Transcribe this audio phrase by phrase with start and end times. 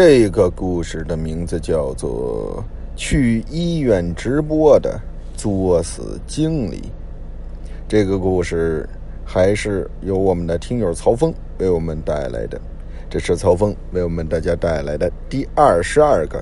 [0.00, 2.64] 这个故事的名字叫做
[2.96, 4.96] 《去医院直播的
[5.36, 6.76] 作死经理》。
[7.88, 8.88] 这个故事
[9.24, 12.60] 还是由我们的听友曹峰为我们带来的。
[13.10, 16.40] 这是曹峰为我们大家带来的第二十二个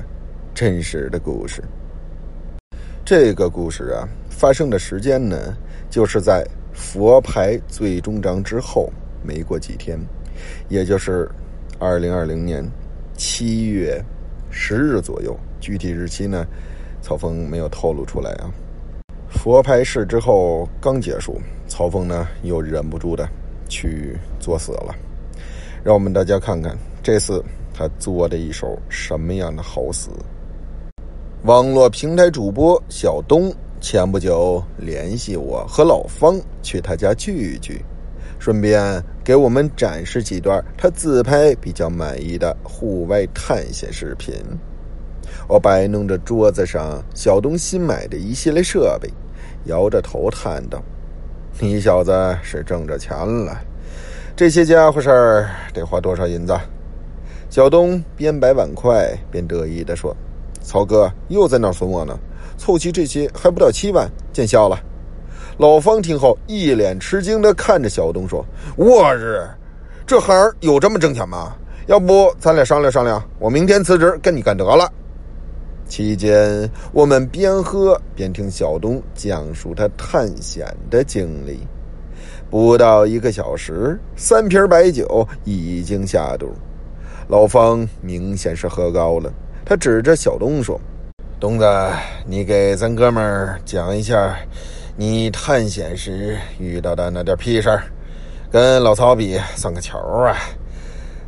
[0.55, 1.65] 真实的故事。
[3.07, 5.57] 这个故事啊，发生的时间呢，
[5.89, 8.93] 就是在佛牌最终章之后
[9.23, 9.99] 没过几天，
[10.69, 11.27] 也就是
[11.79, 12.63] 二零二零年
[13.17, 14.03] 七月
[14.51, 15.37] 十日左右。
[15.59, 16.47] 具体日期呢，
[17.01, 18.51] 曹峰没有透露出来啊。
[19.29, 23.29] 佛牌试之后刚结束，曹峰呢又忍不住的
[23.69, 24.95] 去作死了。
[25.83, 27.45] 让我们大家看看这次
[27.75, 30.11] 他作的一手什么样的好死。
[31.43, 37.81] 网络平台主播小东前不久联系我和老方去他家聚一聚，
[38.39, 44.35] 顺便给我们展示几段他自拍比较满意的户外探险视频。
[45.49, 49.09] 我摆弄着桌子上小东新买的一系列设备，
[49.65, 50.83] 摇着头叹道
[51.59, 52.13] ：“你小子
[52.43, 53.59] 是挣着钱了。”
[54.37, 56.55] 这些家伙事儿得花多少银子？
[57.49, 60.15] 小东边摆碗筷边得意地说
[60.61, 62.19] ：“曹哥又在那损我呢，
[62.59, 64.79] 凑齐这些还不到七万，见笑了。”
[65.59, 68.45] 老方听后一脸吃惊地看着小东说
[68.77, 69.43] ：“我日，
[70.07, 71.57] 这行有这么挣钱吗？
[71.87, 74.93] 要不咱俩商量商量，我明天辞职跟你干得了。”
[75.89, 81.61] 期间，我们边喝边听小东讲述他探险的经历。
[82.51, 86.53] 不到一个小时，三瓶白酒已经下肚。
[87.29, 89.33] 老方明显是喝高了，
[89.65, 90.79] 他指着小东说
[91.41, 91.65] ：“东子，
[92.27, 94.37] 你给咱哥们儿讲一下，
[94.99, 97.83] 你探险时遇到的那点屁事儿，
[98.51, 100.35] 跟老曹比算个球啊！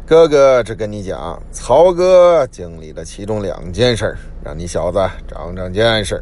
[0.07, 6.19] 哥哥只跟你讲，曹哥经历的其中两件事，让你小子长长见识，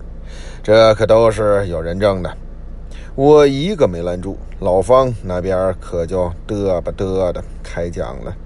[0.61, 2.37] 这可都是有人证的。”
[3.15, 8.19] 我一个没拦住，老方那边可就嘚吧嘚的开讲。
[8.25, 8.37] 了。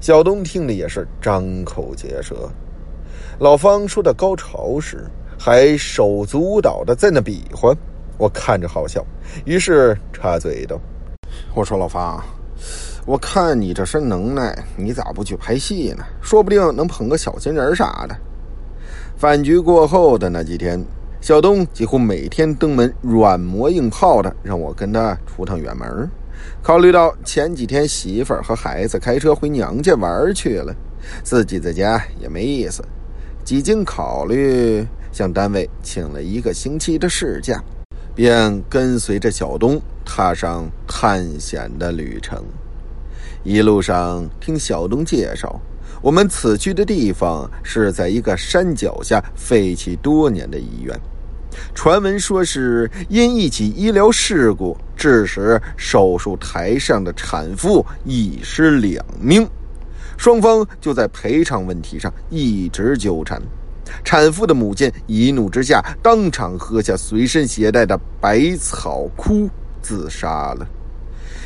[0.00, 2.48] 小东听的也是张口结舌。
[3.38, 5.04] 老方说到高潮时，
[5.38, 7.72] 还手足舞蹈的在那比划，
[8.18, 9.04] 我看着好笑，
[9.44, 10.78] 于是插嘴道
[11.54, 12.22] ：“我说老方，
[13.06, 16.04] 我看你这身能耐，你咋不去拍戏呢？
[16.20, 18.16] 说不定能捧个小金人啥的。”
[19.16, 20.84] 饭局过后的那几天。
[21.20, 26.08] 小东几乎每天登门软磨硬泡的，让我跟他出趟远门。
[26.62, 30.72] 考虑到前几天媳妇儿和孩子开车回娘家玩去了，
[31.24, 32.84] 自己在家也没意思。
[33.44, 37.60] 几经考虑，向单位请了一个星期的事假，
[38.18, 42.44] 便跟随着小东踏上探险的旅程。
[43.44, 45.60] 一路上听小东介绍，
[46.02, 50.98] 我们此去的地方是在一个山脚下废弃多年的医院。
[51.72, 59.48] 传闻说是因一起医疗事故，致使手术台上的产妇一尸两命，
[60.16, 63.40] 双方就在赔偿问题上一直纠缠。
[64.04, 69.48] 产妇的母亲一怒之下，当场喝下随身携带的百草枯
[69.80, 70.66] 自杀了。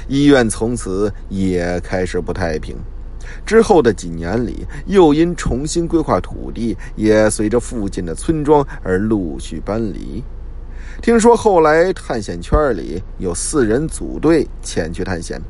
[0.08, 2.76] 医院从此也开始不太平。
[3.46, 10.22] 之后的几年里，又因重新规划土地，也随着附近的村庄而陆续搬离。
[11.00, 15.40] 听说后来探险圈里有四人组队前去探险，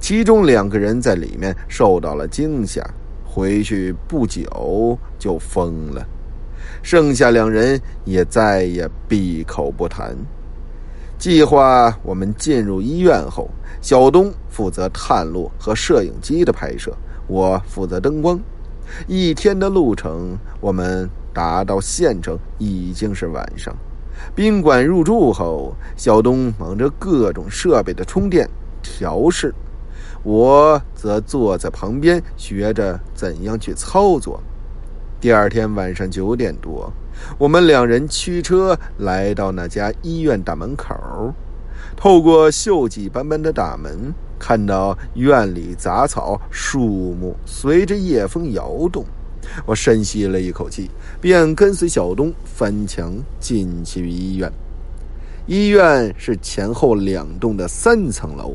[0.00, 2.82] 其中两个人在里面受到了惊吓，
[3.24, 6.04] 回去不久就疯了，
[6.82, 10.16] 剩下两人也再也闭口不谈。
[11.18, 13.50] 计划我们进入医院后，
[13.82, 16.96] 小东负责探路和摄影机的拍摄。
[17.26, 18.40] 我负责灯光，
[19.06, 23.76] 一天的路程，我们达到县城已经是晚上。
[24.34, 28.48] 宾馆入住后，小东忙着各种设备的充电
[28.82, 29.54] 调试，
[30.22, 34.42] 我则坐在旁边学着怎样去操作。
[35.20, 36.90] 第二天晚上九点多，
[37.36, 40.94] 我们两人驱车来到那家医院大门口，
[41.94, 44.12] 透过锈迹斑斑的大门。
[44.38, 49.04] 看到院里杂草、树木随着夜风摇动，
[49.66, 50.90] 我深吸了一口气，
[51.20, 54.50] 便跟随小东翻墙进去医院。
[55.46, 58.54] 医院是前后两栋的三层楼，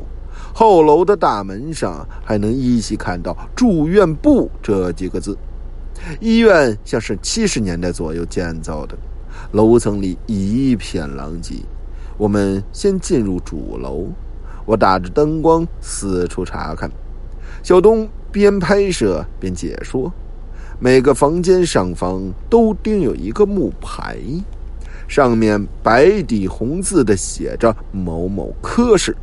[0.52, 5.38] 后楼的大门上还能依稀看到“住院部”这几个字。
[6.20, 8.98] 医院像是七十年代左右建造的，
[9.52, 11.56] 楼层里一片狼藉。
[12.18, 14.08] 我们先进入主楼。
[14.66, 16.90] 我打着灯光四处查看，
[17.62, 20.12] 小东边拍摄边解说。
[20.80, 24.18] 每个房间上方都钉有一个木牌，
[25.08, 29.16] 上面白底红字的写着“某某科室”。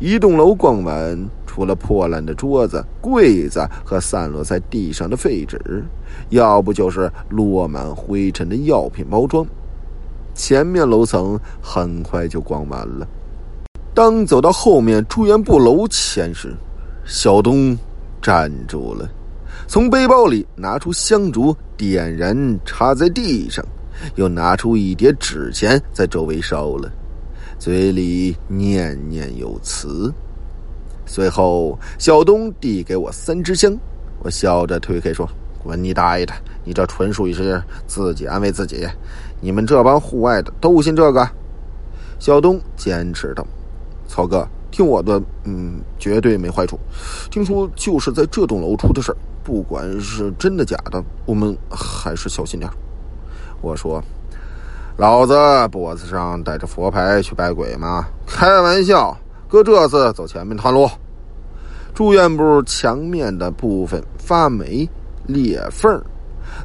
[0.00, 1.28] 一栋楼逛完，
[1.60, 5.84] 除了破烂的桌子、柜子和散落在地上的废纸，
[6.30, 9.46] 要不就是落满灰尘的药品包装。
[10.34, 13.06] 前面楼层很快就逛完了。
[13.92, 16.56] 当走到后面住院部楼前时，
[17.04, 17.76] 小东
[18.22, 19.06] 站住了，
[19.66, 23.62] 从背包里拿出香烛，点燃，插在地上，
[24.14, 26.90] 又拿出一叠纸钱，在周围烧了。
[27.58, 30.10] 嘴里念念有词，
[31.12, 33.76] 随后小东递给我三支香，
[34.20, 35.28] 我笑着推开说
[35.60, 36.32] ：“滚你大爷的！
[36.62, 38.86] 你这纯属于是自己安慰自己。
[39.40, 41.28] 你们这帮户外的都信这个？”
[42.20, 43.44] 小东坚持道
[44.06, 46.78] ：“曹哥，听我的，嗯，绝对没坏处。
[47.28, 52.70] 听说就是在这栋楼出的事儿不管是真的假的，我们还是小心点。”
[53.60, 54.00] 我说。
[54.96, 55.34] 老子
[55.72, 58.06] 脖子上带着佛牌去拜鬼吗？
[58.26, 59.16] 开玩笑！
[59.50, 60.88] 哥这次走前面探路。
[61.92, 64.88] 住院部墙面的部分发霉
[65.26, 66.00] 裂缝，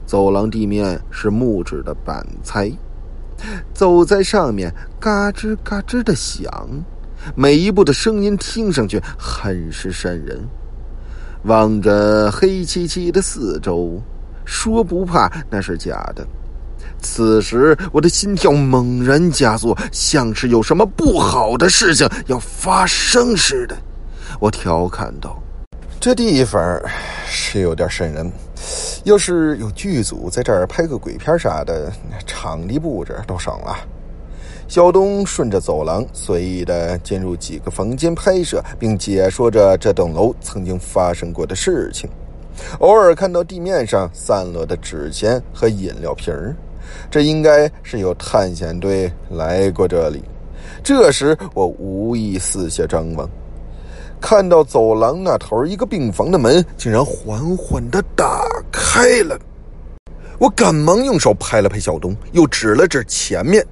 [0.05, 2.71] 走廊地面是木质的板材，
[3.73, 6.47] 走在上面嘎吱嘎吱的响，
[7.35, 10.39] 每一步的声音听上去很是瘆人。
[11.45, 13.99] 望着黑漆漆的四周，
[14.45, 16.25] 说不怕那是假的。
[17.01, 23.77] 此时，我的心跳猛然加速，像是有什么不好的事情要发生似的。
[24.39, 25.37] 我调侃道
[26.01, 26.81] ：“这地方
[27.27, 28.31] 是有点瘆人，
[29.03, 31.91] 要是有剧组在这儿拍个鬼片啥的，
[32.25, 33.77] 场地布置都省了。”
[34.67, 42.09] 小东顺着走廊随意的进入几个房间拍摄，并解说着这栋楼曾经发生过的事情，
[42.79, 46.55] 偶尔看到地面上散落的纸钱和饮料瓶儿。
[47.09, 50.23] 这应该是有探险队来过这里。
[50.83, 53.29] 这时，我无意四下张望，
[54.21, 59.37] 看到走廊那头一个病房的门竟然缓缓的打开了。
[60.37, 63.65] 我赶忙用手拍了拍小东，又指了指前面，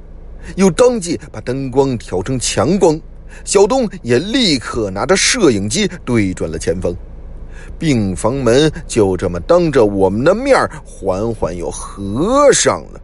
[0.56, 3.00] 又当即把灯光调成强光。
[3.44, 6.96] 小东也立刻拿着摄影机对准了前方，
[7.84, 13.02] 病房门就这么当着我们的面缓缓又合上了。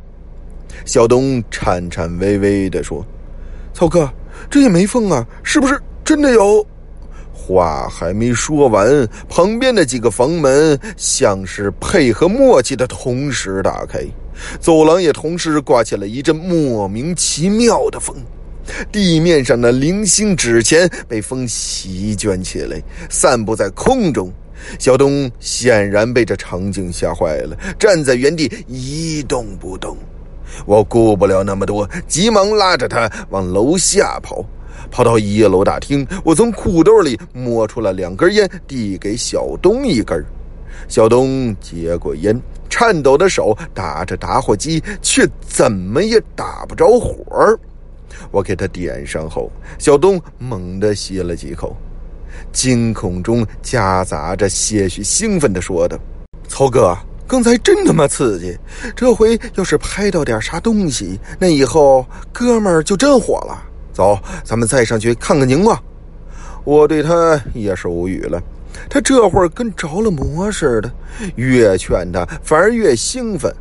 [0.85, 3.05] 小东颤颤巍巍地说
[3.75, 4.09] ：“曹哥，
[4.49, 6.65] 这也没缝啊，是不是真的有？”
[7.33, 14.01] 话还没说完，旁边的几个房门像是配合默契的同时打开，
[14.61, 18.15] 走廊也同时刮起了一阵莫名其妙的风，
[18.93, 24.31] 地面上的零星纸钱被风席卷起来，散布在空中。
[24.77, 29.97] 小东显然被这场景吓坏了，站在原地一动不动。
[30.65, 34.45] 我顾不了那么多，急忙拉着他往楼下跑。
[34.91, 40.25] 跑到一楼大厅，我从裤兜里摸出了两根烟，递给小东一根。
[40.87, 42.39] 小东接过烟，
[42.69, 47.15] 颤抖的手打着打火机，却怎么也打不着火。
[48.31, 51.75] 我给他点上后，小东猛地吸了几口，
[52.51, 55.97] 惊恐中夹杂着些许兴奋地说道
[56.47, 56.97] ：“曹哥。”
[57.29, 58.57] 刚才真他妈刺激！
[58.95, 63.63] 这回要是拍到点啥东西，那以后哥们儿就真火了。
[63.93, 65.79] 走，咱们再上去看看情况。
[66.63, 68.41] 我对他也是无语了，
[68.89, 70.91] 他这会儿跟着了魔似的，
[71.35, 73.55] 越劝他反而越兴奋。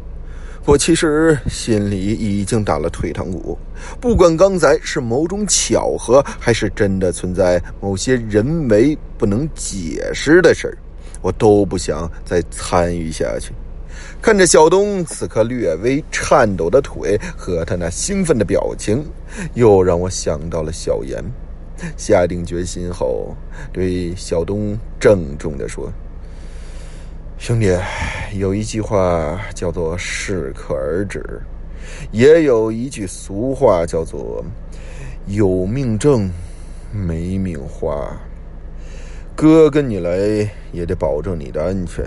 [0.68, 3.58] 我其实心里已经打了退堂鼓，
[3.98, 10.76] 不管刚才是某种巧合，还是真的存在某些人为不能解释的事儿。
[11.22, 13.54] 我都不想再参与下去。
[14.20, 19.02] 看着小东此刻略微颤抖的腿和他那兴奋的表情，
[19.54, 21.25] 又让我想到了小严。
[21.96, 23.34] 下定决心后，
[23.72, 25.90] 对小东郑重地说
[27.38, 27.73] ：“兄弟，
[28.33, 31.40] 有一句话叫做适可而止，
[32.11, 34.45] 也有一句俗话叫做
[35.28, 36.28] 有命挣，
[36.92, 38.12] 没命花。”
[39.37, 40.11] 哥跟你来
[40.73, 42.04] 也得保证你的安全。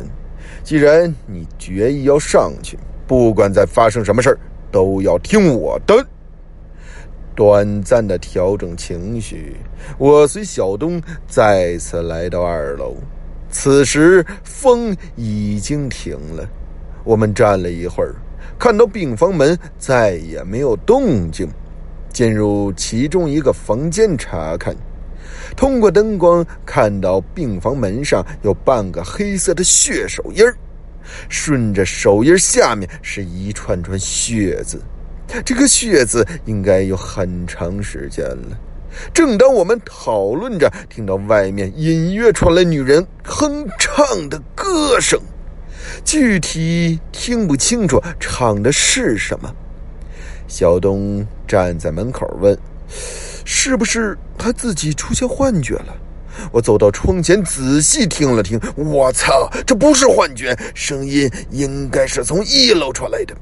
[0.65, 4.37] 既然你决意要上去，不管再发生什么事儿，
[4.69, 6.05] 都要听我的。
[7.33, 9.55] 短暂的调整情绪，
[9.97, 12.97] 我随小东再次来到二楼。
[13.51, 16.47] 此时风已经停了，
[17.03, 18.15] 我们站了一会儿，
[18.57, 21.47] 看到病房门再也没有动静，
[22.11, 24.75] 进入其中一个房间查看。
[25.55, 30.55] 通过灯光看到病房门上有半个黑色的血手印儿，
[31.27, 34.81] 顺着手印下面是一串串血字。
[35.45, 38.57] 这个血字应该有很长时间了。
[39.13, 45.19] 正当我们讨论着，听到外面隐约传来女人哼唱的歌声，
[46.03, 49.53] 具体听不清楚唱的是什么。
[50.47, 52.57] 小东站在门口问
[53.45, 55.95] ：“是不是他自己出现幻觉了？”
[56.51, 58.59] 我走到窗前，仔细听了听。
[58.75, 63.35] 我操，这不是幻觉，声音应该是从一楼传来的。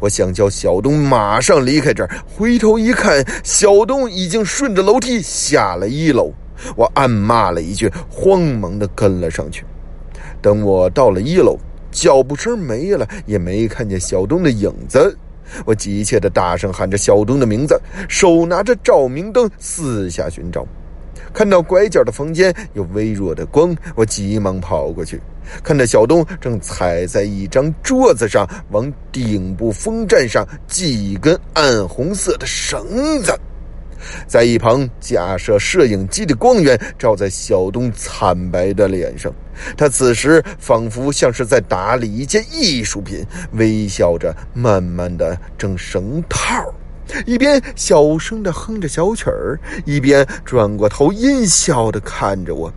[0.00, 6.32] 我想叫小东马上离开这儿，回头一看，小东已经顺着楼梯下了一楼。
[6.74, 9.64] 我暗骂了一句，慌忙的跟了上去。
[10.42, 11.56] 等我到了一楼，
[11.90, 15.16] 脚步声没了，也没看见小东的影子。
[15.64, 20.66] 我急切的大声喊着小东的名字，手拿着照明灯四下寻找。
[21.32, 25.20] 看到拐角的房间有微弱的光，我急忙跑过去，
[25.62, 33.32] 看着小东正踩在一张桌子上，往顶部风扇上系一根暗红色的绳子，
[34.26, 39.32] 在一旁架设摄影机的光源照在小东惨白的脸上，
[39.76, 46.46] 他此时仿佛像是在打理一件艺术品，微笑着，慢慢的正绳套。
[47.24, 52.70] 一边小声的哼着小曲儿，一边转过头阴笑的看着我。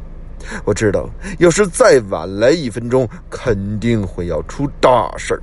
[0.65, 5.41] 我知道，要是再晚来一分钟，肯定会要出大事儿。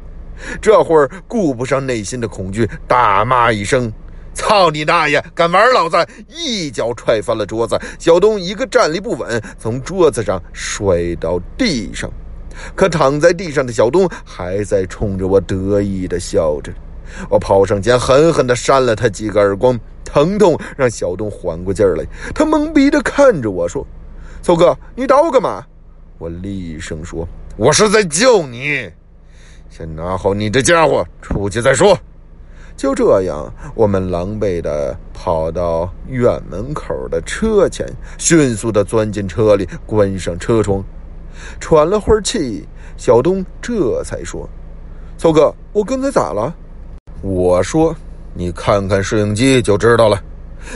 [0.60, 3.92] 这会儿顾不上内心的恐惧，大骂一声
[4.32, 5.20] ：“操你大爷！
[5.34, 5.96] 敢玩老子！”
[6.28, 12.08] 一脚踹翻了桌子，小东一个站立不稳，从桌子上摔到地上。
[12.74, 16.72] 可躺在地上的小东还在冲着我得意的笑着。
[17.28, 22.04] 我跑上前，狠狠地扇了他几个耳光，疼痛让小东缓过劲儿来。
[22.34, 23.84] 他懵逼地看着我说
[24.42, 25.64] ：“臭哥，你打我干嘛？”
[26.18, 27.26] 我厉声说
[27.56, 28.90] ：“我是在救你，
[29.70, 31.98] 先拿好你的家伙，出去再说。”
[32.76, 37.84] 就这样，我们狼狈地跑到院门口的车前，
[38.18, 40.82] 迅速地钻进车里，关上车窗，
[41.58, 42.66] 喘了会儿气，
[42.96, 44.48] 小东这才说
[45.18, 46.54] ：“臭哥，我刚才咋了？”
[47.20, 47.92] 我说
[48.32, 50.22] ：“你看看摄影机就知道了。”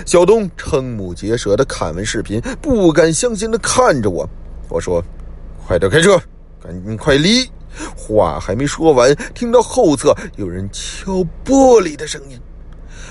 [0.06, 4.28] 小东瞠目结舌的看完视频，不敢相信的看着我。
[4.68, 5.02] 我说
[5.66, 6.20] ：“快点开车，
[6.62, 7.48] 赶紧快离！”
[7.96, 12.38] 话还没说完，听到后侧有人敲玻璃的声音。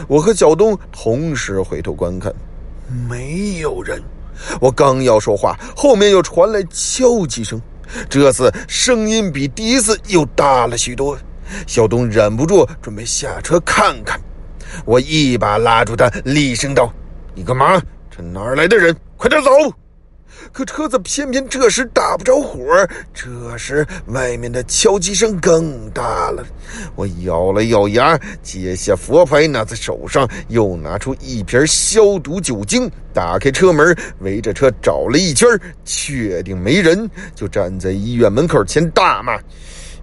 [0.07, 2.33] 我和小东同时回头观看，
[3.09, 4.01] 没有人。
[4.59, 7.61] 我刚要说话，后面又传来敲击声，
[8.09, 11.17] 这次声音比第一次又大了许多。
[11.67, 14.19] 小东忍不住准备下车看看，
[14.85, 16.91] 我一把拉住他，厉声道
[17.35, 17.81] ：“你干嘛？
[18.09, 18.95] 这哪儿来的人？
[19.17, 19.49] 快点走！”
[20.51, 22.59] 可车子偏偏这时打不着火。
[23.13, 26.43] 这时外面的敲击声更大了。
[26.95, 35.47] 我咬了咬牙，接下佛牌拿在手上，又拿出一瓶消毒酒精，打开车门，围着车找了一圈，
[35.85, 39.37] 确定没人，就站在医院门口前大骂。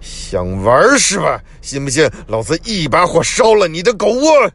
[0.01, 1.41] 想玩是吧？
[1.61, 4.51] 信不信老子一把火烧了你的狗窝？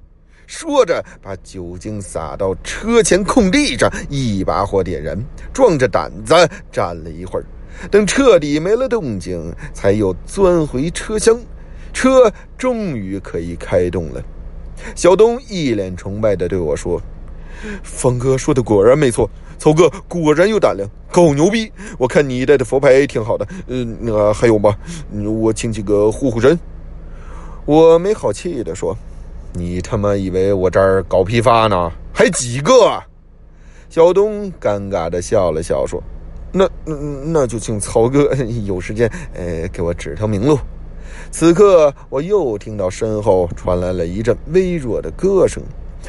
[0.47, 5.19] 说着，把酒精洒到车前空地上，一把火点燃，
[5.53, 6.35] 壮着胆子
[6.71, 7.45] 站了一会儿，
[7.91, 11.39] 等彻底没了动静，才又钻回车厢。
[11.93, 14.23] 车终于可以开动了。
[14.95, 17.01] 小东一脸崇拜地对我说
[17.83, 21.71] ：“方哥说的果然没错。”曹哥果然有胆量，够牛逼！
[21.97, 24.77] 我看你带的佛牌挺好的，嗯，那还有吗？
[25.41, 26.59] 我请几个护护神。
[27.65, 28.97] 我没好气的说
[29.55, 31.93] ：“你他妈以为我这儿搞批发呢？
[32.13, 33.01] 还几个？”
[33.89, 36.03] 小东尴尬的笑了笑说
[36.51, 36.95] ：“那那
[37.27, 38.35] 那就请曹哥
[38.67, 40.59] 有时间，呃，给我指条明路。”
[41.31, 45.63] 此刻，我又听到身后传来了一阵微弱的歌声。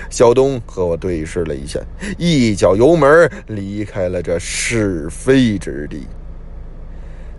[0.09, 1.79] 小东和我对视了一下，
[2.17, 6.05] 一脚油门离开了这是非之地。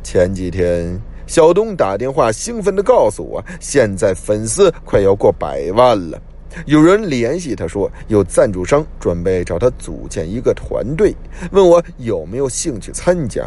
[0.02, 6.20] 前几天，小东打电话兴奋地告诉我，现在粉丝快要过百万了。
[6.64, 11.14] 有人联系他说，有赞助商准备找他组建一个团队，
[11.50, 13.44] 问我有没有兴趣参加。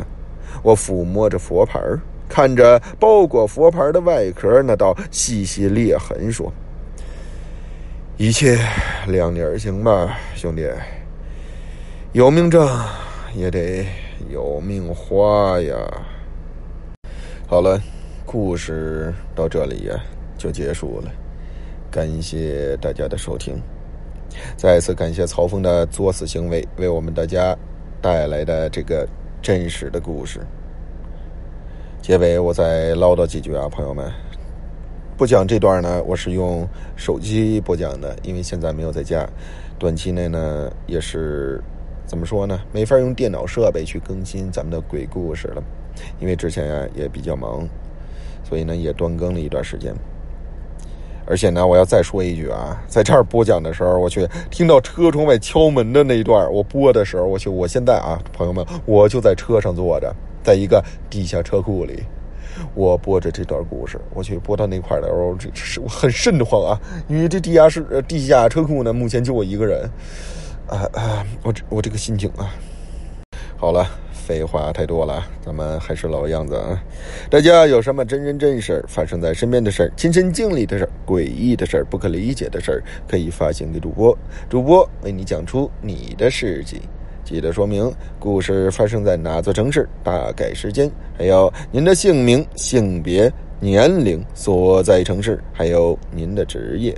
[0.61, 1.79] 我抚摸着佛牌，
[2.27, 6.51] 看着包裹佛牌的外壳那道细细裂痕，说。
[8.21, 8.59] 一切
[9.07, 10.69] 量力而行吧，兄弟。
[12.11, 12.67] 有命挣
[13.33, 13.87] 也得
[14.29, 15.73] 有命花呀。
[17.47, 17.81] 好了，
[18.25, 19.97] 故事到这里呀
[20.37, 21.09] 就结束了。
[21.89, 23.55] 感谢大家的收听，
[24.57, 27.57] 再次感谢曹峰的作死行为为我们大家
[28.01, 29.07] 带来的这个
[29.41, 30.41] 真实的故事。
[32.01, 34.11] 结尾我再唠叨几句啊，朋友们。
[35.19, 39.27] 播讲这段呢，我是用手机播讲的，因为现在没有在家，
[39.77, 41.61] 短期内呢也是
[42.05, 45.61] 怎么说呢，没法用电脑设备去更新咱们的鬼故事了，
[46.21, 47.67] 因为之前呀也比较忙，
[48.45, 49.93] 所以呢也断更了一段时间。
[51.25, 62.05] 而且呢，我要再说一句啊，在这儿播讲的时候，我去听到车窗外敲门的那一段，我播的时候，我去，我现在啊，朋友们，我就在车上坐着，在一个地下车库里。
[62.73, 66.79] 我播着这段故事，我去播到那块的时候，这是我很瘆得慌啊！
[67.07, 69.89] 因为这地下室、地下车库呢，目前就我一个人，
[70.67, 72.53] 啊啊，我这我这个心情啊，
[73.57, 76.81] 好了，废话太多了，咱们还是老样子啊！
[77.29, 84.17] 大家有什么真人真事发生在身边的事儿、亲身经历的事儿、诡异的事儿、不可理解的事儿，可以发信给主播，
[84.49, 86.81] 主播为你讲出你的事迹。
[87.29, 96.91] 记得说明故事发生在哪座城市，大概时间，还有您的姓名、性别、年龄、所在城市，还有您的职业。